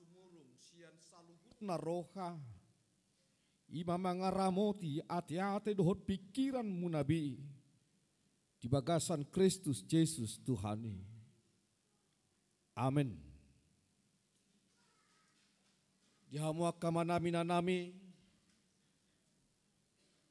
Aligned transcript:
sumurung 0.00 0.56
sian 0.56 0.96
saluhut 0.96 1.60
na 1.60 1.76
roha. 1.76 2.40
Ima 3.70 4.00
mangaramoti 4.00 5.04
ati-ati 5.04 5.76
dohot 5.76 6.02
pikiran 6.08 6.66
munabi. 6.66 7.36
Di 8.60 8.66
bagasan 8.68 9.24
Kristus 9.28 9.84
Yesus 9.88 10.40
Tuhani. 10.40 11.00
Amin. 12.76 13.16
Di 16.28 16.36
hamua 16.36 16.70
kamanami 16.76 17.32
na 17.32 17.42
nami, 17.42 17.90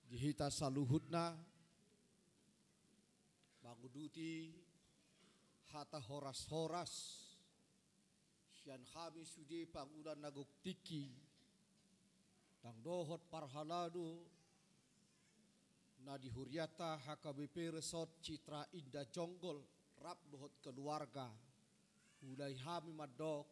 dihita 0.07 0.47
saluhutna, 0.47 1.35
banguduti, 3.59 4.55
hata 5.73 5.99
horas-horas, 5.99 6.91
sian 8.69 8.85
kami 8.93 9.25
sudi 9.25 9.65
pangudan 9.65 10.21
naguktiki, 10.21 11.09
tang 12.61 12.77
dohot 12.85 13.25
parhaladu, 13.25 14.21
na 16.05 16.13
dihuriata 16.21 17.01
HKBP 17.01 17.81
Resort 17.81 18.21
Citra 18.21 18.61
Indah 18.77 19.09
Jonggol, 19.09 19.57
rap 20.05 20.21
dohot 20.29 20.53
keluarga, 20.61 21.25
hulai 22.21 22.53
hami 22.61 22.93
madok, 22.93 23.49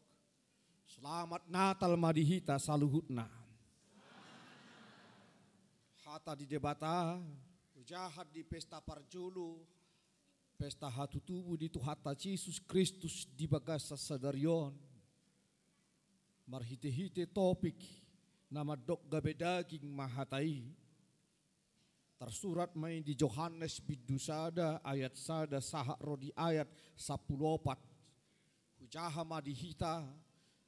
Selamat 0.86 1.42
Natal 1.50 1.98
madihita 1.98 2.54
saluhutna. 2.62 3.26
Hata 6.06 6.38
di 6.38 6.46
debata, 6.46 7.18
jahat 7.82 8.30
di 8.30 8.46
pesta 8.46 8.78
parjulu, 8.78 9.66
pesta 10.62 10.86
hatu 10.94 11.18
tubuh 11.18 11.58
di 11.58 11.74
tuhata 11.74 12.14
Yesus 12.14 12.62
Kristus 12.62 13.26
di 13.34 13.50
bagasa 13.50 13.98
sadarion. 13.98 14.87
Marhite-hite 16.48 17.28
topik, 17.28 17.76
nama 18.48 18.80
dok 18.80 19.04
gabe 19.12 19.36
daging 19.36 19.84
mahatai. 19.84 20.64
Tersurat 22.18 22.72
main 22.74 23.04
di 23.04 23.14
Johannes 23.14 23.78
bidusada 23.84 24.82
ayat 24.82 25.14
sada 25.14 25.60
sahak 25.62 26.00
rodi 26.02 26.34
ayat 26.34 26.66
sapulopat. 26.98 27.78
Hujaha 28.80 29.22
madihita, 29.22 30.02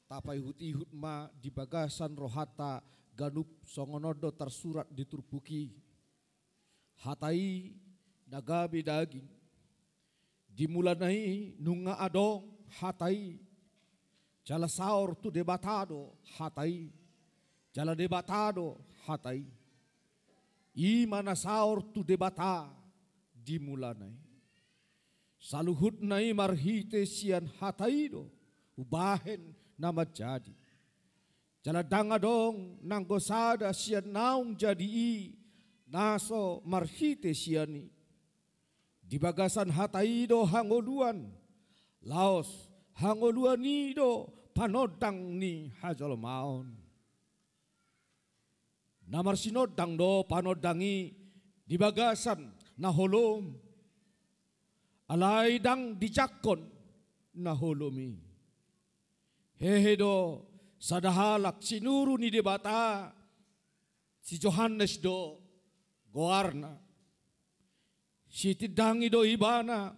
tapai 0.05 0.37
huti 0.37 0.75
hutma 0.75 1.31
di 1.37 1.49
bagasan 1.49 2.13
rohata 2.13 2.83
ganup 3.13 3.45
songonodo 3.61 4.33
tersurat 4.33 4.89
di 4.89 5.05
turpuki 5.05 5.69
hatai 7.03 7.75
nagabi 8.25 8.81
daging 8.81 9.27
dimulanai 10.49 11.55
nunga 11.59 11.95
adong 12.01 12.47
hatai 12.79 13.39
jala 14.49 14.65
saur 14.65 15.13
tu 15.21 15.29
debatado 15.29 15.99
hatai 16.37 16.89
jala 17.75 17.93
debatado 17.93 18.81
hatai 19.05 19.45
imana 20.73 21.37
saur 21.37 21.77
tu 21.93 22.01
debata 22.01 22.65
dimulanai 23.45 24.17
saluhut 25.37 26.01
nai 26.01 26.33
marhite 26.33 27.05
sian 27.05 27.45
hataido 27.61 28.23
ubahen 28.79 29.55
nama 29.79 30.03
jadi. 30.03 30.55
Jala 31.59 31.83
danga 31.83 32.15
dong 32.15 32.79
nang 32.83 33.03
gosada 33.03 33.71
sian 33.75 34.07
naung 34.07 34.55
jadi 34.55 34.87
i 34.87 35.35
naso 35.87 36.63
marhite 36.63 37.35
siani. 37.35 37.91
Di 39.03 39.17
bagasan 39.17 39.73
hataido 39.73 40.45
hangoluan 40.45 41.27
laos 42.05 42.69
hangoluan 42.95 43.59
ido 43.63 44.38
panodang 44.59 45.39
ni 45.39 45.71
hajol 45.79 46.19
maon. 46.19 46.67
Namar 49.07 49.39
sinodang 49.39 49.95
do 49.95 50.27
panodangi 50.27 51.15
di 51.63 51.75
bagasan 51.79 52.51
na 52.75 52.91
holom. 52.91 53.55
Alay 55.07 55.63
dang 55.63 55.97
dijakon 55.97 56.61
na 57.39 57.57
holomi 57.57 58.13
Hehedo 59.57 60.45
sadahalak 60.77 61.65
sinuru 61.65 62.15
ni 62.15 62.29
debata 62.29 63.09
si 64.21 64.37
Johannes 64.37 65.01
do 65.01 65.35
goarna 66.13 66.77
si 68.29 68.53
tidangi 68.53 69.09
do 69.09 69.25
ibana 69.25 69.91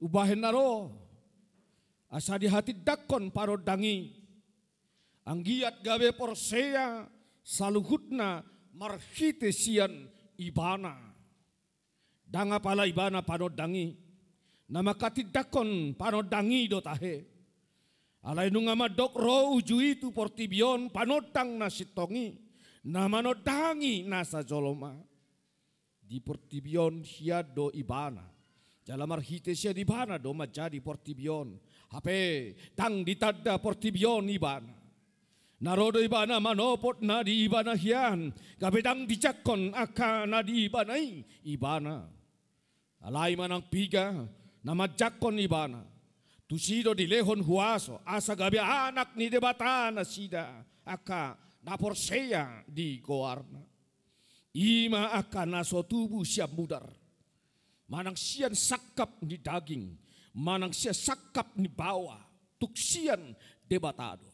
ubahen 0.00 0.40
naro 0.40 0.90
asa 2.10 2.38
di 2.38 2.46
hati 2.46 2.72
dakon 2.76 3.30
parodangi 3.34 4.14
anggiat 5.26 5.82
gabe 5.82 6.14
porsea 6.14 7.06
saluhutna 7.42 8.46
marhite 8.74 9.50
sian 9.50 10.06
ibana 10.38 10.94
danga 12.26 12.58
pala 12.62 12.86
ibana 12.86 13.22
panodangi 13.22 13.96
nama 14.70 14.94
katidakon 14.94 15.94
panodangi 15.94 16.66
do 16.70 16.82
tahe 16.82 17.36
Alay 18.26 18.50
nung 18.50 18.66
amadok 18.66 19.14
ro 19.14 19.54
uju 19.54 19.78
itu 19.78 20.10
portibion 20.10 20.90
panotang 20.90 21.62
na 21.62 21.70
sitongi 21.70 22.34
na 22.82 23.06
manodangi 23.06 24.02
nasa 24.02 24.42
joloma. 24.42 24.98
Di 26.02 26.18
portibion 26.18 27.06
siya 27.06 27.46
do 27.46 27.70
ibana. 27.70 28.26
Jalamar 28.82 29.22
hite 29.22 29.54
siya 29.54 29.70
di 29.70 29.86
bana 29.86 30.18
do 30.18 30.34
majadi 30.34 30.82
portibion. 30.82 31.54
Hape 31.92 32.54
tang 32.74 33.06
ditada 33.06 33.58
portibion 33.58 34.26
ibana. 34.30 34.74
Narodo 35.62 36.02
ibana 36.02 36.36
manopot 36.36 37.00
na 37.00 37.22
di 37.22 37.48
ibana 37.48 37.72
hiyan. 37.72 38.34
Gabedang 38.60 39.08
dijakon 39.08 39.72
aka 39.72 40.26
na 40.28 40.42
di 40.42 40.68
ibanay 40.68 41.24
ibana. 41.46 42.04
Alay 43.06 43.38
manang 43.38 43.64
piga 43.70 44.12
na 44.66 44.72
majakon 44.74 45.38
ibana 45.38 45.96
Tusido 46.46 46.94
di 46.94 47.10
lehon 47.10 47.42
huaso, 47.42 47.98
asa 48.06 48.38
gabi 48.38 48.62
anak 48.62 49.18
ni 49.18 49.26
debata 49.26 49.90
na 49.90 50.06
sida, 50.06 50.62
aka 50.86 51.34
naporseya 51.66 52.62
di 52.70 53.02
goarna. 53.02 53.66
Ima 54.54 55.10
aka 55.10 55.42
naso 55.42 55.82
tubuh 55.82 56.22
siap 56.22 56.54
mudar. 56.54 56.86
Manang 57.90 58.14
sian 58.14 58.54
sakap 58.54 59.18
ni 59.26 59.42
daging, 59.42 59.90
manang 60.36 60.76
sian 60.76 60.92
sakap 60.92 61.56
ni 61.56 61.66
bawah, 61.66 62.20
tuksian 62.60 63.32
debatado. 63.64 64.28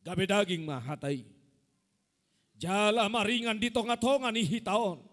Gabe 0.00 0.24
daging 0.24 0.64
mah 0.64 0.80
hatai. 0.80 1.28
Jala 2.56 3.08
maringan 3.12 3.60
di 3.60 3.68
tonga-tonga 3.68 4.32
ni 4.32 4.44
hitaon 4.44 5.10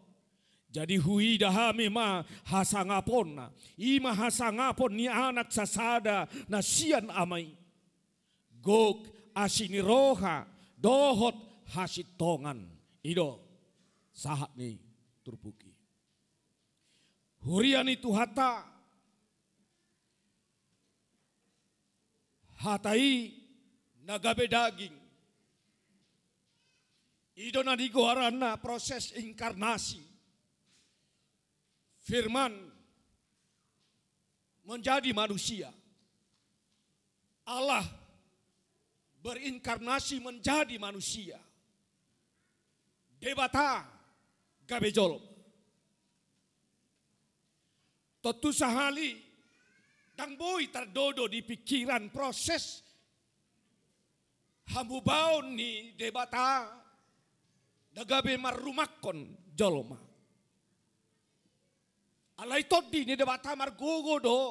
jadi 0.68 1.00
hui 1.00 1.40
dahami 1.40 1.88
ma 1.88 2.22
hasangapon 2.46 3.28
na. 3.40 3.46
Ima 3.80 4.12
hasangapon 4.12 4.94
ni 4.94 5.08
anak 5.08 5.50
sasada 5.50 6.28
na 6.52 6.60
sian 6.60 7.08
amai. 7.10 7.56
Gok 8.60 9.32
asini 9.32 9.80
roha 9.80 10.44
dohot 10.76 11.66
hasitongan. 11.72 12.68
Ido 13.02 13.40
sahat 14.12 14.52
ni 14.60 14.78
turpuki. 15.24 15.72
Hurian 17.48 17.88
itu 17.88 18.12
hata 18.12 18.77
hatai 22.62 23.34
nagabe 24.06 24.48
daging. 24.50 24.96
Ido 27.38 27.62
na 27.62 27.78
digoharana 27.78 28.58
proses 28.58 29.14
inkarnasi 29.14 30.02
firman 32.02 32.56
menjadi 34.66 35.14
manusia. 35.14 35.70
Allah 37.46 37.86
berinkarnasi 39.22 40.18
menjadi 40.18 40.82
manusia. 40.82 41.38
Debata 43.22 43.86
gabejol. 44.66 45.22
Tentu 48.18 48.50
sahali 48.50 49.27
dan 50.18 50.34
boy 50.34 50.66
terdodo 50.74 51.30
di 51.30 51.46
pikiran 51.46 52.10
proses 52.10 52.82
hambu 54.74 55.06
baun 55.06 55.54
ni 55.54 55.94
debata 55.94 56.66
dagabe 57.94 58.34
marumakon 58.42 59.38
joloma. 59.54 59.98
Alay 62.38 62.66
todi 62.70 63.06
ni 63.06 63.14
debata 63.14 63.54
margogo 63.54 64.18
do. 64.18 64.42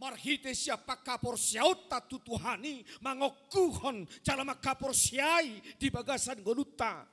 Marhite 0.00 0.56
siapa 0.56 0.96
kapor 1.04 1.36
siauta 1.36 2.00
tutuhani 2.00 2.80
mangokuhon 3.04 4.08
cala 4.24 4.48
makapor 4.48 4.96
siai 4.96 5.60
di 5.76 5.92
bagasan 5.92 6.40
goluta. 6.40 7.04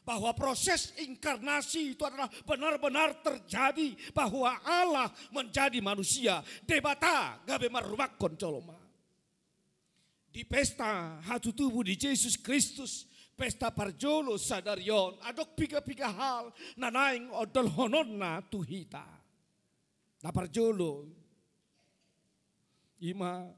Bahwa 0.00 0.32
proses 0.32 0.96
inkarnasi 0.96 1.94
itu 1.94 2.02
adalah 2.02 2.26
benar-benar 2.48 3.20
terjadi 3.20 3.94
bahwa 4.16 4.56
Allah 4.64 5.12
menjadi 5.30 5.78
manusia. 5.78 6.40
Debata 6.64 7.38
gabe 7.44 7.68
marumakon 7.68 8.34
coloma. 8.34 8.90
di 10.30 10.46
pesta 10.46 11.18
hatu 11.26 11.50
tubuh 11.50 11.82
di 11.82 11.98
Yesus 11.98 12.38
Kristus 12.38 13.10
pesta 13.34 13.74
parjolo 13.74 14.38
sadarion 14.38 15.18
adok 15.26 15.58
pika-pika 15.58 16.06
hal 16.06 16.54
nanaing 16.78 17.26
odol 17.34 17.66
honon 17.66 18.14
na 18.14 18.38
tuhita 18.38 19.02
na 20.22 20.30
parjolo 20.30 21.10
ima 23.02 23.50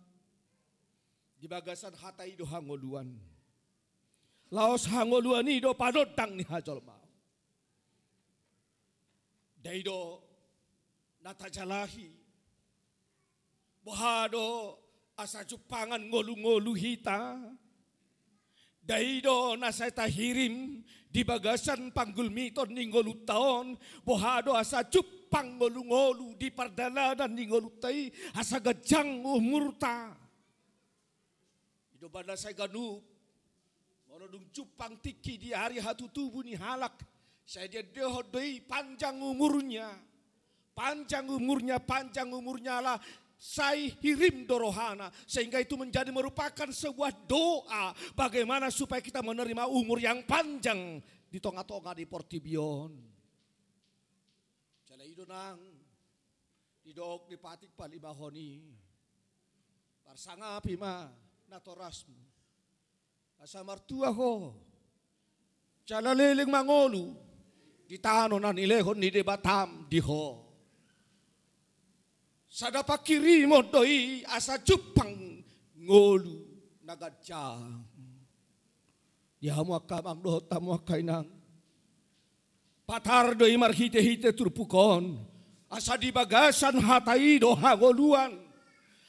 di 1.37 1.45
bagasan 1.45 1.93
hatai 1.93 2.33
do 2.33 2.49
laos 4.53 4.85
hangoluan 4.87 5.49
do 5.61 5.73
padotang 5.73 6.37
ni 6.37 6.45
hajol 6.45 6.85
mau 6.85 7.01
daido 9.65 10.21
natajalahi 11.25 12.13
bohado 13.83 14.79
asa 15.19 15.45
jupangan 15.45 16.01
ngolu-ngolu 16.01 16.73
hita. 16.75 17.39
Daido 18.83 19.55
nasa 19.55 19.87
tahirim 19.95 20.83
di 21.07 21.23
bagasan 21.23 21.95
panggul 21.95 22.35
miton 22.35 22.75
ni 22.75 22.91
ngolu 22.91 23.23
taon. 23.23 23.79
Bohado 24.03 24.59
asa 24.59 24.83
cupang 24.83 25.55
ngolu-ngolu 25.55 26.35
di 26.35 26.51
pardalanan 26.51 27.31
ni 27.31 27.47
ngolu 27.47 27.79
tai 27.79 28.11
asa 28.35 28.59
gajang 28.59 29.23
umurta. 29.23 30.19
Ido 31.95 32.11
banda 32.11 32.35
saya 32.35 32.59
ganu 32.59 32.99
mono 34.13 34.29
dung 34.29 34.45
cupang 34.53 35.01
tiki 35.01 35.41
di 35.41 35.57
hari 35.57 35.81
hatu 35.81 36.05
tubuh 36.13 36.45
ni 36.45 36.53
halak 36.53 37.01
saya 37.49 37.65
dia 37.65 37.81
dehodoi 37.81 38.61
panjang 38.61 39.17
umurnya 39.17 39.89
panjang 40.77 41.25
umurnya 41.33 41.81
panjang 41.81 42.29
umurnya 42.29 42.77
lah 42.85 43.01
Sai 43.43 43.91
hirim 43.99 44.47
dorohana 44.47 45.11
sehingga 45.27 45.59
itu 45.59 45.75
menjadi 45.75 46.15
merupakan 46.15 46.71
sebuah 46.71 47.11
doa 47.27 47.91
bagaimana 48.15 48.71
supaya 48.71 49.03
kita 49.03 49.19
menerima 49.19 49.67
umur 49.67 49.99
yang 49.99 50.23
panjang 50.23 51.03
di 51.27 51.43
tonga-tonga 51.43 51.91
di 51.91 52.07
Portibion. 52.07 52.95
Jala 54.87 55.03
idonang 55.03 55.59
di 56.87 56.95
dok 56.95 57.27
di 57.27 57.35
patik 57.35 57.75
palibahoni. 57.75 58.63
Parsanga 60.07 60.63
pima 60.63 61.11
natorasmu. 61.51 62.42
Asa 63.43 63.67
martua 63.67 64.15
ho. 64.15 64.55
Jala 65.83 66.15
leling 66.15 66.47
mangolu 66.47 67.11
di 67.91 67.99
tano 67.99 68.39
na 68.39 68.55
nilehon 68.55 68.95
ni 68.95 69.11
debatam 69.11 69.91
di 69.91 69.99
ho. 69.99 70.47
Sada 72.47 72.87
pakiri 72.87 73.43
mo 73.51 73.67
doi 73.67 74.23
asa 74.31 74.63
jupang 74.63 75.43
ngolu 75.75 76.39
nagadja. 76.87 77.59
Ya 79.43 79.59
mo 79.67 79.75
akamang 79.75 80.23
do 80.23 80.39
tamo 80.47 80.79
kainang. 80.87 81.27
Patar 82.87 83.35
doi 83.35 83.59
marhite 83.59 83.99
hite 83.99 84.31
turpukon. 84.39 85.19
Asa 85.67 85.99
di 85.99 86.15
bagasan 86.15 86.79
hatai 86.79 87.43
do 87.43 87.59
hagoluan. 87.59 88.39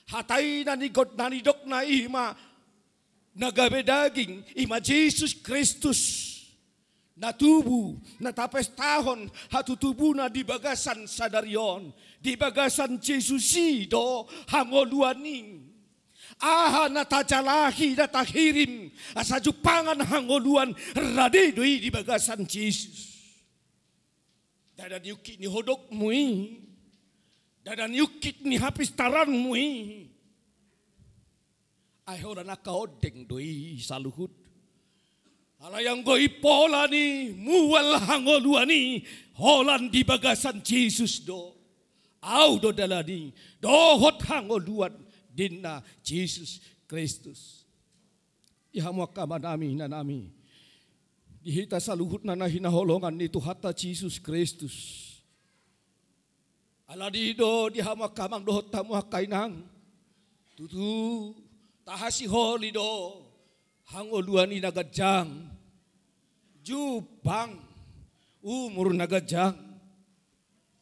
Hatai 0.09 0.65
na 0.65 0.73
nigot 0.73 1.13
na 1.13 1.29
nidok 1.29 1.69
na. 3.35 3.49
Nagabe 3.49 3.83
daging 3.83 4.43
ima 4.55 4.79
Jesus 4.79 5.33
Kristus. 5.33 6.31
Natubu 7.13 8.01
natapes 8.17 8.73
na 8.73 10.29
di 10.29 10.41
bagasan 10.41 11.05
sadarion. 11.05 11.93
Di 12.17 12.33
bagasan 12.33 12.97
Jesusi 12.97 13.85
do 13.85 14.25
hangoluaning 14.49 15.61
aha 16.41 16.89
natajalahi 16.89 17.93
natahirim 17.93 18.89
asa 19.13 19.37
jupangan 19.37 20.01
hangoluan 20.01 20.73
di 21.53 21.89
bagasan 21.93 22.49
Jesus. 22.49 23.13
Dadan 24.73 25.05
yukit 25.05 25.37
ni 25.37 25.45
hodok 25.45 25.93
mui. 25.93 26.57
Dadan 27.61 27.93
yukit 27.93 28.41
ni 28.41 28.57
hapis 28.57 28.89
taran 28.91 29.29
mui 29.29 30.09
ay 32.07 32.19
horan 32.19 32.51
odeng 32.51 33.23
doi 33.27 33.79
goi 36.03 36.27
pola 36.43 36.87
ni 36.91 37.31
mual 37.31 37.95
hangolua 38.03 38.67
ni 38.67 39.07
holan 39.39 39.87
di 39.87 40.03
bagasan 40.03 40.59
Jesus 40.59 41.23
do. 41.23 41.55
Au 42.23 42.59
do 42.59 42.75
dalani 42.75 43.31
dohot 43.63 44.19
hangoluan 44.27 44.91
dinna 45.31 45.83
Jesus 46.03 46.59
Kristus. 46.87 47.63
Ihamu 48.75 49.07
kama 49.11 49.39
nami 49.39 49.75
na 49.75 49.87
nami. 49.87 50.31
Dihita 51.43 51.79
saluhut 51.83 52.23
na 52.23 52.47
hinaholongan 52.47 53.11
ni 53.15 53.27
Tuhata 53.27 53.75
Jesus 53.75 54.19
Kristus. 54.19 54.75
Ala 56.87 57.11
di 57.11 57.35
do 57.35 57.71
dihama 57.71 58.11
kamang 58.11 58.43
dohot 58.43 58.71
tamu 58.71 58.95
kainang. 59.07 59.63
Tutu 60.55 61.35
tahasi 61.83 62.25
holi 62.27 62.71
do 62.71 63.19
hangoluan 63.91 64.49
ni 64.49 64.63
nagadjang 64.63 65.27
jubang 66.63 67.59
umur 68.43 68.95
nagajang. 68.95 69.55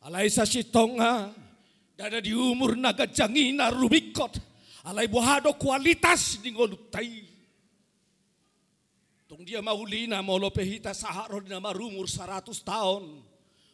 Alay 0.02 0.34
sa 0.34 0.46
sitonga 0.50 1.30
dada 1.94 2.18
di 2.22 2.34
umur 2.34 2.78
nagajangina 2.78 3.70
rumikot. 3.74 4.38
Alay 4.86 5.06
buhado 5.06 5.54
kualitas 5.62 6.42
di 6.42 6.54
ngolutay 6.54 7.30
tung 9.30 9.46
dia 9.46 9.62
mahulina 9.62 10.20
molo 10.26 10.50
pehita 10.50 10.92
saharo 10.92 11.38
na 11.46 11.62
marumur 11.62 12.10
100 12.10 12.50
tahun. 12.66 13.04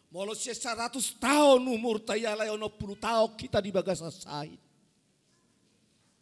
Molo 0.07 0.31
siya 0.35 0.55
100 0.55 1.19
tahun 1.19 1.63
umur 1.67 1.99
tayo 2.03 2.27
alay 2.31 2.47
ono 2.51 2.71
10 2.71 2.95
tahun 2.99 3.29
kita 3.35 3.59
di 3.59 3.71
bagasasait 3.75 4.66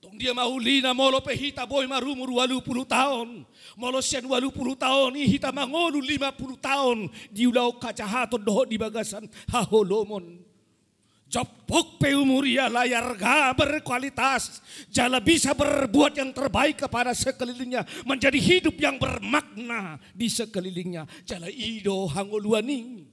Tong 0.06 0.22
dia 0.22 0.38
mahuli 0.38 0.86
na 0.86 0.94
molo 0.94 1.18
pe 1.18 1.34
hita 1.34 1.66
boy 1.66 1.90
marumur 1.90 2.30
walu 2.30 2.62
puluh 2.62 2.86
tahun. 2.86 3.42
Molo 3.74 4.06
sian 4.06 4.22
walu 4.30 4.54
puluh 4.54 4.78
tahun. 4.78 5.18
Hita 5.18 5.50
mangolu 5.50 5.98
lima 5.98 6.30
puluh 6.30 6.62
tahun. 6.62 7.10
Di 7.34 7.50
ulau 7.50 7.74
kacahaton 7.82 8.38
doho 8.38 8.70
di 8.70 8.78
bagasan 8.78 9.26
haholomon. 9.50 10.46
Jopok 11.26 11.98
pe 11.98 12.14
umuria 12.14 12.70
layar 12.70 13.18
ga 13.18 13.50
berkualitas. 13.58 14.62
Jala 14.94 15.18
bisa 15.18 15.58
berbuat 15.58 16.22
yang 16.22 16.30
terbaik 16.30 16.86
kepada 16.86 17.10
sekelilingnya. 17.10 17.82
Menjadi 18.06 18.38
hidup 18.38 18.78
yang 18.78 19.02
bermakna 19.02 19.98
di 20.14 20.30
sekelilingnya. 20.30 21.10
Jala 21.26 21.50
ido 21.50 22.06
hangoluaning. 22.14 23.10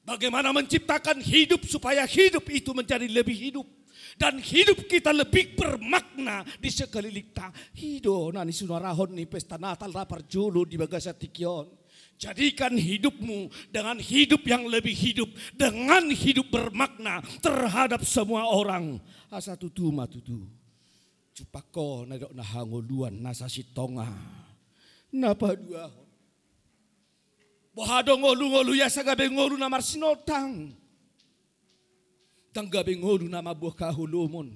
Bagaimana 0.00 0.48
menciptakan 0.48 1.20
hidup 1.20 1.60
supaya 1.68 2.08
hidup 2.08 2.48
itu 2.48 2.72
menjadi 2.72 3.04
lebih 3.04 3.36
hidup 3.36 3.68
dan 4.14 4.38
hidup 4.38 4.86
kita 4.86 5.10
lebih 5.10 5.58
bermakna 5.58 6.46
di 6.58 6.70
sekeliling 6.70 7.34
kita. 7.34 7.50
Hido 7.74 8.30
nani 8.30 8.54
sunarahon 8.54 9.14
ni 9.14 9.26
pesta 9.26 9.58
Natal 9.58 9.90
rapar 9.90 10.22
julu 10.24 10.62
di 10.62 10.78
bagasa 10.78 11.10
tikion. 11.10 11.66
Jadikan 12.14 12.78
hidupmu 12.78 13.50
dengan 13.74 13.98
hidup 13.98 14.46
yang 14.46 14.70
lebih 14.70 14.94
hidup. 14.94 15.26
Dengan 15.50 16.06
hidup 16.14 16.46
bermakna 16.46 17.26
terhadap 17.42 18.06
semua 18.06 18.46
orang. 18.46 19.02
Asa 19.34 19.58
tutu 19.58 19.90
matutu. 19.90 20.46
Cupako 21.34 22.06
nadok 22.06 22.30
na 22.30 22.46
hangoluan 22.46 23.18
nasa 23.18 23.50
sitonga. 23.50 24.06
Napa 25.10 25.58
dua. 25.58 25.90
Bohado 27.74 28.14
ngolu-ngolu 28.14 28.78
ya 28.78 28.86
sagabe 28.86 29.26
ngolu 29.26 29.58
na 29.58 29.66
marsinotang 29.66 30.83
Danggabi 32.54 33.02
ngolu 33.02 33.26
na 33.26 33.42
mabuh 33.42 33.74
kahulumon. 33.74 34.54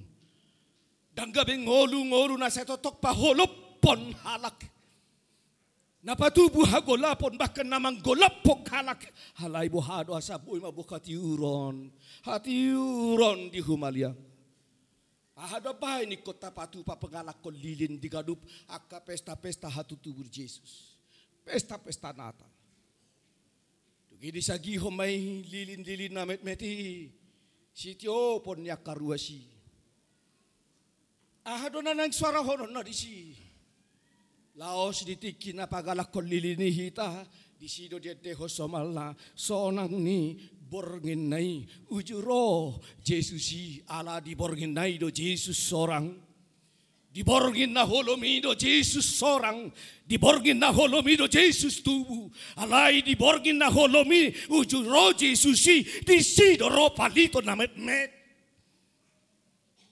Danggabi 1.11 1.67
ngolu-ngolu 1.67 2.39
na 2.39 2.47
sa 2.47 2.63
totok 2.63 3.03
pahulupon 3.03 4.15
halak. 4.23 4.63
Napatubuh 5.99 6.63
hagolapon 6.63 7.35
bahkan 7.35 7.67
namang 7.67 7.99
golapok 7.99 8.63
halak. 8.71 9.03
Halay 9.35 9.67
buhado 9.67 10.15
asaboy 10.15 10.63
mabuh 10.63 10.87
katiuron. 10.87 11.91
Hatiuron 12.23 13.51
di 13.51 13.59
humalia. 13.59 14.15
Ahada 15.35 15.75
bahay 15.75 16.07
ni 16.07 16.23
kota 16.23 16.55
patu 16.55 16.87
papengalak 16.87 17.43
ko 17.43 17.51
lilin 17.51 17.99
di 17.99 18.07
gadup 18.07 18.39
aka 18.71 19.03
pesta-pesta 19.03 19.67
hatutubur 19.67 20.27
Jesus. 20.31 20.95
Pesta-pesta 21.43 22.15
Natal. 22.15 22.47
Tugidi 24.07 24.39
sa 24.39 24.55
gihom 24.55 24.95
lilin-lilin 24.99 26.15
na 26.15 26.23
met-meti. 26.23 27.18
Sitio 27.79 28.43
pon 28.43 28.59
ya 28.65 28.75
karuasi. 28.75 29.39
Ahadona 31.47 31.95
nang 31.95 32.11
suara 32.11 32.43
hono 32.43 32.67
na 32.67 32.83
di 32.83 32.91
si. 32.91 33.31
Laos 34.59 35.07
ditiki 35.07 35.55
na 35.55 35.63
pagalak 35.63 36.11
lilini 36.19 36.67
hita 36.75 37.23
di 37.55 37.71
sido 37.71 37.95
dia 37.95 38.19
deho 38.19 38.51
somal 38.51 38.91
na 38.91 39.15
sonang 39.31 39.95
ni 39.95 40.35
borngin 40.59 41.31
nai 41.31 41.63
ujuro 41.87 42.83
Yesusi 42.99 43.79
ala 43.87 44.19
di 44.19 44.35
borngin 44.35 44.75
nai 44.75 44.99
do 44.99 45.07
Jesus 45.07 45.55
sorang. 45.55 46.28
Diborgin 47.09 47.73
na 47.73 47.85
holomido 47.85 48.53
Jesus 48.53 49.17
sorang. 49.17 49.73
Diborgin 50.05 50.61
na 50.61 50.69
holomido 50.69 51.25
Jesus 51.25 51.81
tubu. 51.81 52.29
Alay 52.53 53.01
diborgin 53.01 53.57
na 53.57 53.69
holomi 53.69 54.29
uju 54.45 54.85
ro 54.85 55.13
Jesus 55.17 55.57
si. 55.57 55.81
Di 56.05 56.21
sido 56.21 56.69
ro 56.69 56.93
palito 56.93 57.41
na 57.41 57.57
met 57.57 57.73
met. 57.77 58.11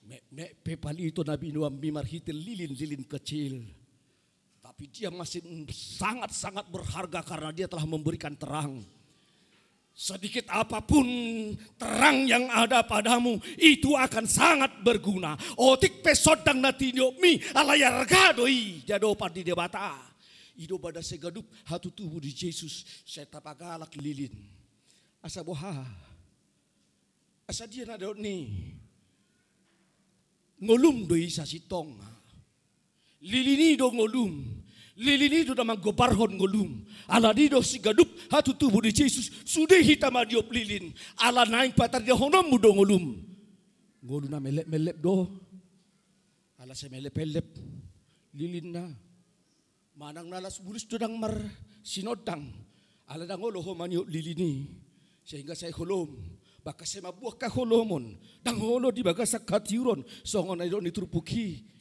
Me, 0.06 0.22
me 0.30 0.46
pe 0.62 0.78
palito 0.78 1.26
na 1.26 1.34
binuam 1.38 1.74
bimarhitil 1.74 2.38
lilin-lilin 2.38 3.02
kecil. 3.10 3.66
Tapi 4.62 4.86
dia 4.94 5.10
masih 5.10 5.42
sangat-sangat 5.74 6.70
berharga 6.70 7.26
karena 7.26 7.50
dia 7.50 7.66
telah 7.66 7.90
memberikan 7.90 8.38
terang 8.38 8.86
Sedikit 9.98 10.46
apa 10.54 10.78
pun 10.86 11.10
terang 11.74 12.30
yang 12.30 12.46
ada 12.54 12.86
padamu 12.86 13.42
itu 13.58 13.98
akan 13.98 14.30
sangat 14.30 14.86
berguna. 14.86 15.34
Otik 15.58 16.06
pesodang 16.06 16.62
natinyo 16.62 17.18
mi 17.18 17.42
alayar 17.58 18.06
gadoi 18.06 18.86
jado 18.86 19.18
padi 19.18 19.42
debata. 19.42 19.98
Ido 20.54 20.78
pada 20.78 21.02
segadup 21.02 21.42
hatu 21.66 21.90
tubuh 21.90 22.22
di 22.22 22.30
Yesus 22.30 22.86
saya 23.10 23.26
tapagalak 23.26 23.90
lilin. 23.98 24.38
Asa 25.18 25.42
boha. 25.42 25.82
Asa 27.50 27.66
dia 27.66 27.90
nado 27.90 28.14
ni. 28.14 28.54
Ngolum 30.62 31.10
doi 31.10 31.26
sa 31.34 31.42
sitong. 31.42 31.98
Lilini 33.26 33.74
do 33.74 33.90
ngolum 33.90 34.46
lilinido 34.98 35.54
na 35.54 35.64
maggobarhon 35.64 36.34
ngulum. 36.36 36.82
Ala 37.08 37.32
dido 37.32 37.62
si 37.62 37.78
gadup 37.78 38.10
hatu 38.34 38.58
tubuh 38.58 38.82
di 38.82 38.92
Jesus. 38.92 39.30
Sudah 39.46 39.78
hitam 39.80 40.18
adiop 40.18 40.50
lilin. 40.50 40.92
Ala 41.22 41.46
naing 41.46 41.78
patar 41.78 42.02
dia 42.02 42.18
honom 42.18 42.50
mudo 42.50 42.74
ngulum. 42.74 43.22
Ngulu 44.02 44.26
na 44.28 44.42
melep-melep 44.42 44.98
do. 44.98 45.30
Ala 46.58 46.74
sa 46.74 46.90
melep-melep. 46.90 47.46
Lilin 48.34 48.68
na. 48.74 48.86
Manang 49.98 50.30
nalas 50.30 50.58
bulus 50.62 50.86
do 50.86 50.98
dang 50.98 51.14
mar 51.18 51.34
sinodang. 51.86 52.50
Ala 53.08 53.30
dang 53.30 53.42
olo 53.42 53.62
homanyo 53.62 54.04
lilini. 54.10 54.66
Sehingga 55.22 55.54
saya 55.54 55.74
holom. 55.78 56.18
Baka 56.66 56.84
saya 56.84 57.08
mabuah 57.08 57.40
ka 57.40 57.48
holomon. 57.48 58.20
Dang 58.44 58.60
holo 58.60 58.92
di 58.92 59.00
baga 59.00 59.24
sa 59.24 59.40
katiuron. 59.40 60.04
Songon 60.26 60.60
na 60.60 60.68
ni 60.68 60.92
turpuki. 60.92 61.77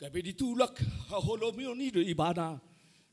Gabi 0.00 0.32
ditulak 0.32 0.80
haholomio 1.12 1.76
ni 1.76 1.92
do 1.92 2.00
ibana. 2.00 2.56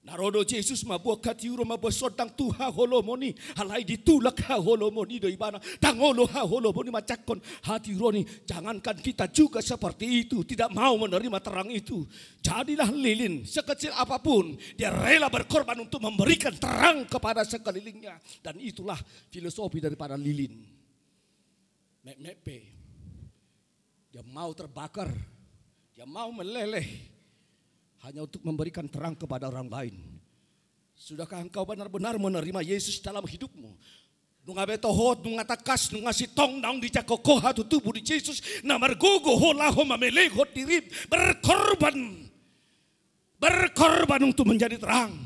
Narodo 0.08 0.40
Jesus 0.48 0.88
mabuah 0.88 1.20
katiuro 1.20 1.68
mabuah 1.68 1.92
sodang 1.92 2.32
tu 2.32 2.48
holomoni 2.48 3.36
halai 3.60 3.84
ditulak 3.84 4.40
holomoni 4.56 5.20
do 5.20 5.28
ibana. 5.28 5.60
Tangolo 5.84 6.24
holomoni 6.24 6.88
macakon 6.88 7.44
hati 7.68 7.92
roni. 7.92 8.24
Jangankan 8.24 9.04
kita 9.04 9.28
juga 9.28 9.60
seperti 9.60 10.24
itu. 10.24 10.48
Tidak 10.48 10.72
mau 10.72 10.96
menerima 10.96 11.44
terang 11.44 11.68
itu. 11.68 12.08
Jadilah 12.40 12.88
lilin 12.88 13.44
sekecil 13.44 13.92
apa 13.92 14.24
pun. 14.24 14.56
Dia 14.80 14.96
rela 14.96 15.28
berkorban 15.28 15.84
untuk 15.84 16.00
memberikan 16.00 16.56
terang 16.56 17.04
kepada 17.04 17.44
sekelilingnya. 17.44 18.16
Dan 18.40 18.64
itulah 18.64 18.96
filosofi 19.28 19.84
daripada 19.84 20.16
lilin. 20.16 20.56
Mek-mepe. 22.08 22.60
Dia 24.08 24.24
mau 24.24 24.56
terbakar 24.56 25.12
yang 25.98 26.14
mau 26.14 26.30
meleleh 26.30 26.86
hanya 28.06 28.30
untuk 28.30 28.46
memberikan 28.46 28.86
terang 28.86 29.18
kepada 29.18 29.50
orang 29.50 29.66
lain. 29.66 29.98
Sudahkah 30.94 31.42
engkau 31.42 31.66
benar-benar 31.66 32.22
menerima 32.22 32.62
Yesus 32.62 33.02
dalam 33.02 33.26
hidupmu? 33.26 33.74
Nunga 34.46 34.64
betohot, 34.64 35.26
nunga 35.26 35.44
takas, 35.44 35.90
nunga 35.90 36.14
sitong 36.14 36.62
naung 36.62 36.78
di 36.78 36.94
jakokoh 36.94 37.42
hatu 37.42 37.66
tubuh 37.66 37.98
di 37.98 38.06
Yesus. 38.06 38.62
Na 38.62 38.78
margogo 38.78 39.34
holaho 39.36 39.84
mamelehot 39.84 40.54
dirib. 40.54 40.88
Berkorban. 41.10 42.30
Berkorban 43.42 44.22
untuk 44.24 44.48
menjadi 44.48 44.78
terang. 44.78 45.18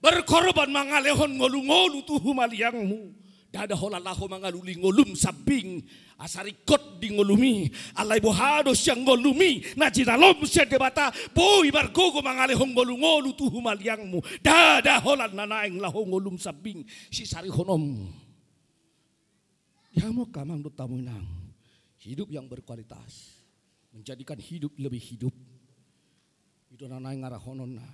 Berkorban 0.00 0.70
mangalehon 0.70 1.36
ngolu-ngolu 1.36 2.06
tuhu 2.06 2.30
maliangmu. 2.32 3.12
Dada 3.50 3.74
holalaho 3.74 4.30
mangaluli 4.30 4.78
ngolum 4.78 5.18
sabing 5.18 5.82
asarikot 6.20 7.00
di 7.00 7.16
ngolumi 7.16 7.72
alai 7.96 8.20
bohado 8.20 8.76
siang 8.76 9.00
ngolumi 9.02 9.74
na 9.80 9.88
jinalom 9.88 10.44
sia 10.44 10.68
debata 10.68 11.08
boy 11.32 11.72
bargogo 11.72 12.20
mangale 12.20 12.52
hong 12.52 12.76
ngolu 12.76 12.94
ngolu 13.00 13.30
tu 13.32 13.48
humaliangmu 13.48 14.20
dada 14.44 15.00
holan 15.00 15.32
nanaeng 15.32 15.80
laho 15.80 16.04
ngolum 16.04 16.36
sabing. 16.36 16.84
Si 17.08 17.24
sari 17.24 17.48
honom. 17.48 18.06
Ya 19.96 20.06
mau 20.12 20.28
kamang 20.30 20.62
do 20.62 20.70
tamunang 20.70 21.24
hidup 22.04 22.30
yang 22.30 22.46
berkualitas. 22.46 23.40
Menjadikan 23.90 24.38
hidup 24.38 24.70
lebih 24.78 25.02
hidup. 25.02 25.34
Itu 26.70 26.86
nanaeng 26.86 27.26
arah 27.26 27.42
honon 27.42 27.80
na. 27.80 27.88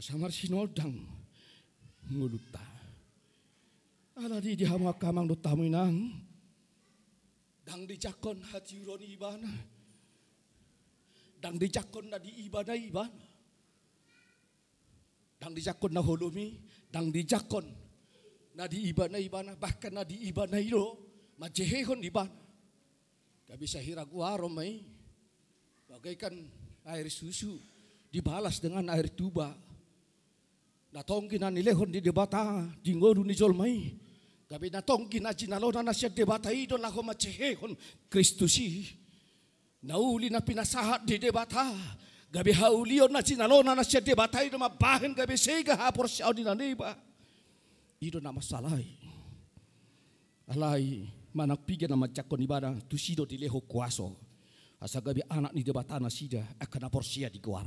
Samar 0.00 0.32
sinodang 0.32 0.96
nguluta 2.08 2.64
Ala 4.18 4.40
di 4.40 4.64
hama 4.64 4.92
kamang 4.96 5.28
do 5.28 5.36
taminang. 5.36 6.12
Dang 7.62 7.86
di 7.86 7.94
jakon 7.94 8.42
hati 8.42 8.82
uroni 8.82 9.14
ibana. 9.14 9.50
Dang 11.38 11.58
di 11.58 11.70
jakon 11.70 12.10
na 12.10 12.18
di 12.18 12.30
ibana 12.46 12.74
ibana. 12.74 13.22
Dang 15.38 15.54
di 15.54 15.62
jakon 15.62 15.94
na 15.94 16.02
holumi. 16.02 16.58
Dang 16.90 17.14
di 17.14 17.22
jakon 17.22 17.66
na 18.58 18.66
di 18.66 18.90
ibana 18.90 19.18
ibana. 19.22 19.54
Bahkan 19.54 19.94
na 19.94 20.02
di 20.02 20.26
ibana 20.26 20.58
ilo. 20.58 20.98
Majehehon 21.38 22.02
ibana. 22.02 22.34
Gak 23.46 23.58
bisa 23.58 23.78
hiraguaro 23.78 24.50
may. 24.50 24.82
Bagaikan 25.86 26.34
air 26.90 27.06
susu 27.10 27.62
dibalas 28.10 28.58
dengan 28.58 28.90
air 28.90 29.06
tuba. 29.06 29.54
Na 30.92 31.00
nilehon 31.48 31.88
di 31.88 32.04
debata, 32.04 32.68
di 32.84 32.92
ngoru 32.92 33.24
ni 33.24 33.32
jolmai. 33.32 33.96
Gabi 34.52 34.68
na 34.68 34.84
tong 34.84 35.08
ginajinalo 35.08 35.72
na 35.72 35.80
na 35.80 35.96
siya 35.96 36.12
debata 36.12 36.52
ito 36.52 36.76
lang 36.76 36.92
humachehon 36.92 37.72
Kristusi. 38.12 38.84
Nauli 39.80 40.28
na 40.28 40.44
pinasahat 40.44 41.08
di 41.08 41.16
debata. 41.16 41.72
Gabi 42.28 42.52
haulion 42.60 43.08
na 43.08 43.24
sinalo 43.24 43.64
na 43.64 43.72
na 43.72 43.80
siya 43.80 44.04
debata 44.04 44.44
ito 44.44 44.60
mabahin 44.60 45.16
gabi 45.16 45.40
sega 45.40 45.72
hapor 45.72 46.04
siya 46.04 46.28
di 46.36 46.44
na 46.44 46.52
neba. 46.52 46.92
Ito 47.96 48.20
na 48.20 48.28
masalay. 48.28 48.84
Alay 50.52 51.08
managpigyan 51.32 51.88
na 51.88 51.96
matjakon 51.96 52.44
ibada 52.44 52.76
tusido 52.84 53.24
di 53.24 53.40
leho 53.40 53.56
kuaso. 53.64 54.12
Asa 54.84 55.00
gabi 55.00 55.24
anak 55.32 55.56
ni 55.56 55.64
debata 55.64 55.96
na 55.96 56.12
sida 56.12 56.44
akan 56.60 56.92
na 56.92 57.28
di 57.32 57.40
guar. 57.40 57.64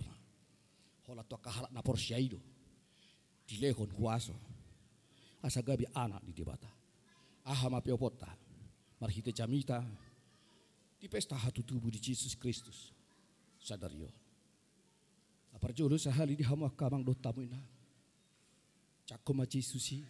Hola 1.10 1.26
to 1.26 1.42
kahalak 1.42 1.74
na 1.74 1.82
porsia 1.82 2.22
ito. 2.22 2.38
Di 3.42 3.58
lehon 3.58 3.90
kuaso 3.90 4.38
asa 5.46 5.62
gabi 5.62 5.86
anak 5.94 6.26
di 6.26 6.34
debata. 6.34 6.68
Aha 7.46 7.70
mapiopota, 7.70 8.26
marhite 8.98 9.30
jamita, 9.30 9.86
di 10.98 11.06
pesta 11.06 11.38
hatu 11.38 11.62
tubuh 11.62 11.94
di 11.94 12.02
Yesus 12.02 12.34
Kristus. 12.34 12.90
Sadario. 13.62 14.10
Apar 15.54 15.70
jolo 15.70 16.02
sahali 16.02 16.34
di 16.34 16.42
hama 16.42 16.74
kamang 16.74 17.06
do 17.06 17.14
tamu 17.14 17.46
ina. 17.46 17.62
Cakko 19.06 19.38
ma 19.38 19.46
Yesusi. 19.46 20.02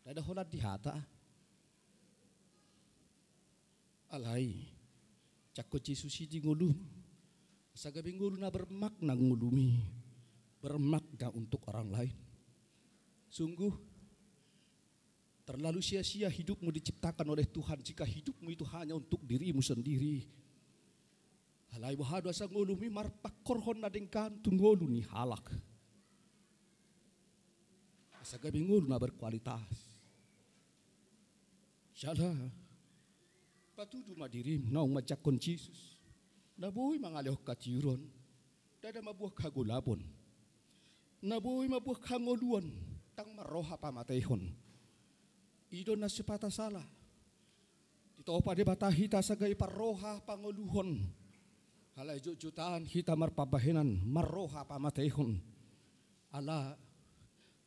Dada 0.00 0.24
honat 0.24 0.48
di 0.48 0.56
hata. 0.60 0.96
Alai. 4.08 4.64
Cakko 5.52 5.76
Yesusi 5.80 6.24
di 6.24 6.40
ngulum. 6.40 6.72
Sagabi 7.76 8.16
ngulu 8.16 8.40
na 8.40 8.48
bermakna 8.48 9.12
ngulumi. 9.12 9.84
Bermakna 10.64 11.28
untuk 11.36 11.60
orang 11.68 11.92
lain. 11.92 12.16
Sungguh 13.28 13.93
Terlalu 15.44 15.84
sia-sia 15.84 16.32
hidupmu 16.32 16.72
diciptakan 16.72 17.28
oleh 17.28 17.44
Tuhan 17.44 17.76
jika 17.84 18.00
hidupmu 18.00 18.48
itu 18.48 18.64
hanya 18.72 18.96
untuk 18.96 19.20
dirimu 19.20 19.60
sendiri. 19.60 20.24
Halai 21.76 22.00
wahadu 22.00 22.32
asa 22.32 22.48
ngolumi 22.48 22.88
marpak 22.88 23.44
korhon 23.44 23.84
nadeng 23.84 24.08
kantung 24.08 24.56
ngolu 24.56 24.88
ni 24.88 25.04
halak. 25.04 25.52
Asa 28.24 28.40
gabi 28.40 28.64
ngolu 28.64 28.88
na 28.88 28.96
berkualitas. 28.96 29.68
Syala. 31.92 32.32
Patudu 33.76 34.16
madirim 34.16 34.64
naung 34.72 34.96
majakon 34.96 35.36
Jesus. 35.36 36.00
Nabuhi 36.56 36.96
mangalih 36.96 37.36
katiuron. 37.44 38.00
Dada 38.80 39.04
mabuah 39.04 39.34
kagulabon. 39.36 40.00
Nabuhi 41.20 41.68
mabuah 41.68 42.00
kangoluan. 42.00 42.64
Tang 43.12 43.28
maroha 43.36 43.76
pamatehon 43.76 44.64
Ido 45.74 45.98
na 45.98 46.06
sipata 46.06 46.46
sala. 46.54 46.86
Dito 48.14 48.30
pa 48.38 48.54
di 48.54 48.62
bata 48.62 48.86
hita 48.86 49.18
sa 49.18 49.34
gay 49.34 49.58
parroha 49.58 50.22
panguluhon. 50.22 51.02
Halay 51.98 52.22
jujutaan 52.22 52.86
hita 52.86 53.18
marpabahinan 53.18 54.06
marroha 54.06 54.62
pamatehon. 54.62 55.42
Ala 56.30 56.78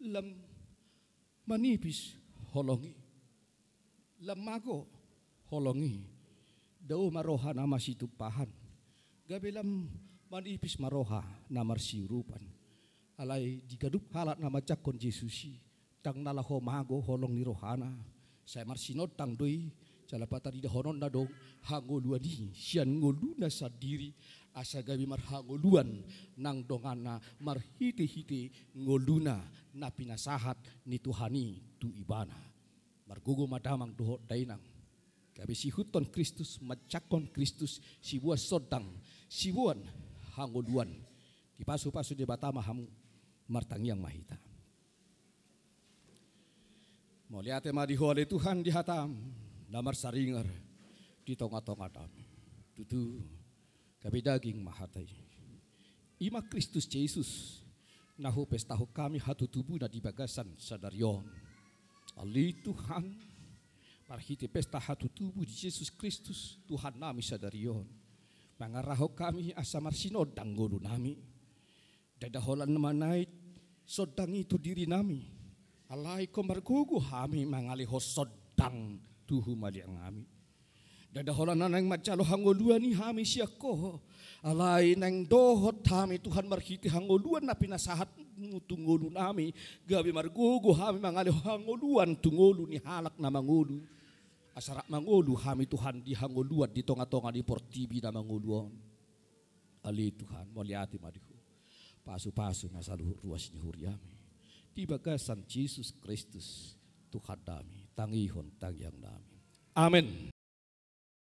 lam 0.08 0.40
manipis 1.44 2.16
holongi. 2.56 2.96
Lamago 4.24 4.88
holongi. 5.52 6.08
Daw 6.80 7.04
maroha 7.12 7.52
na 7.52 7.68
masitupahan. 7.68 8.48
Gabelam 9.28 9.92
manipis 10.32 10.80
maroha 10.80 11.28
namar 11.52 11.84
siurupan. 11.84 12.40
Alay 13.20 13.60
digadup 13.68 14.08
halat 14.16 14.40
nama 14.40 14.64
cakon 14.64 14.96
Jesusi. 14.96 15.67
Tang 16.08 16.24
nalaho 16.24 16.64
mago 16.64 17.04
holong 17.04 17.36
ni 17.36 17.44
rohana. 17.44 17.92
Saya 18.48 18.64
marsinod 18.64 19.20
tang 19.20 19.36
doi. 19.36 19.68
Calapata 20.08 20.48
di 20.48 20.64
dahonon 20.64 20.96
na 20.96 21.12
dong 21.12 21.28
hangoluan 21.68 22.24
di 22.24 22.48
sian 22.56 22.88
ngoluna 22.88 23.52
sa 23.52 23.68
diri 23.68 24.16
asa 24.56 24.80
gabi 24.80 25.04
mar 25.04 25.20
hangoluan 25.20 26.00
nang 26.40 26.64
dongana 26.64 27.20
mar 27.44 27.60
hite-hite 27.76 28.72
ngoluna 28.72 29.36
na 29.76 29.92
pinasahat 29.92 30.56
ni 30.88 30.96
Tuhani 30.96 31.76
tu 31.76 31.92
ibana. 31.92 32.40
Margugo 33.04 33.44
madamang 33.44 33.92
doho 33.92 34.24
dainang. 34.24 34.64
Gabi 35.36 35.60
si 35.60 35.68
huton 35.68 36.08
Kristus 36.08 36.56
macakon 36.64 37.28
Kristus 37.36 37.84
si 38.00 38.16
buah 38.16 38.40
sodang 38.40 38.88
si 39.28 39.52
buan 39.52 39.84
hangoluan. 40.40 40.88
Di 41.52 41.68
pasu-pasu 41.68 42.16
di 42.16 42.24
batama 42.24 42.64
hamu 42.64 42.88
martangiang 43.52 44.00
mahita. 44.00 44.47
Mau 47.28 47.44
lihat 47.44 47.68
ma 47.76 47.84
di 47.84 48.00
Tuhan 48.00 48.64
di 48.64 48.72
hatam 48.72 49.12
damar 49.68 50.00
saringar 50.00 50.48
di 51.28 51.36
tonga-tonga 51.36 51.92
dam. 51.92 52.12
Tutu 52.72 53.20
kami 54.00 54.24
daging 54.24 54.64
mahatai. 54.64 55.12
Ima 56.24 56.40
Kristus 56.48 56.88
Yesus 56.88 57.60
nahu 58.16 58.48
pestahu 58.48 58.88
kami 58.96 59.20
hatu 59.20 59.44
tubuh 59.44 59.76
na 59.76 59.92
di 59.92 60.00
bagasan 60.00 60.56
sadarion. 60.56 61.28
Ali 62.16 62.56
Tuhan 62.64 63.12
parhiti 64.08 64.48
pesta 64.48 64.80
hatu 64.80 65.12
tubuh 65.12 65.44
di 65.44 65.52
Yesus 65.52 65.92
Kristus 65.92 66.64
Tuhan 66.64 66.96
nami 66.96 67.20
sadarion. 67.20 67.84
Mangaraho 68.56 69.12
kami 69.12 69.52
asa 69.52 69.84
marsinod 69.84 70.32
danggolo 70.32 70.80
nami. 70.80 71.20
Dadaholan 72.16 72.72
manait 72.80 73.28
sodang 73.84 74.32
itu 74.32 74.56
diri 74.56 74.88
nami. 74.88 75.37
Alai 75.88 76.28
ko 76.28 76.44
margugu 76.44 77.00
hami 77.00 77.48
mangaliho 77.48 77.96
sodang 78.04 79.00
tuhu 79.24 79.56
mali 79.56 79.80
ang 79.80 79.96
ami. 80.04 80.26
Dadaholan 81.08 81.56
na 81.56 81.72
nang 81.72 81.88
madyalo 81.88 82.28
hangoluan 82.28 82.84
ni 82.84 82.92
hami 82.92 83.24
siya 83.24 83.48
ko. 83.48 84.04
Alay 84.44 85.00
nang 85.00 85.24
dohot 85.24 85.80
hami 85.88 86.20
Tuhan 86.20 86.52
marhiti 86.52 86.92
hangoluan 86.92 87.48
na 87.48 87.56
pinasahat 87.56 88.12
mo 88.36 88.60
tungolo 88.60 89.08
nami. 89.08 89.56
Gabi 89.88 90.12
margugo 90.12 90.76
hami 90.76 91.00
mangali 91.00 91.32
hangoluan 91.32 92.20
tungolo 92.20 92.68
ni 92.68 92.84
halak 92.84 93.16
na 93.16 93.32
mangulu. 93.32 93.80
Asarak 94.52 94.92
mangulu 94.92 95.40
hami 95.40 95.72
Tuhan 95.72 96.04
di 96.04 96.12
hangoluan 96.12 96.68
di 96.68 96.84
tonga-tonga 96.84 97.32
di 97.32 97.48
portibi 97.48 98.04
na 98.04 98.12
manguluan. 98.12 98.68
Ali 99.88 100.12
Tuhan 100.12 100.52
moliati 100.52 101.00
madihu. 101.00 101.32
Pasu-pasu 102.04 102.68
na 102.76 102.84
sa 102.84 103.00
ruas 103.00 103.48
ni 103.56 103.64
huriami. 103.64 104.17
Di 104.78 104.86
bagasan 104.86 105.42
Jesus 105.50 105.90
Kristus 105.98 106.78
Tuhan 107.10 107.42
dami 107.42 107.90
tangihon 107.98 108.54
tangyang 108.62 108.94
namin. 109.02 109.42
Amen. 109.74 110.37